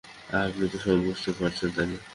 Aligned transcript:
আপনি 0.39 0.65
তো 0.71 0.77
সব 0.85 0.97
বুঝতে 1.05 1.31
পারছেন, 1.39 1.69
তাই 1.75 1.87
না? 1.91 1.97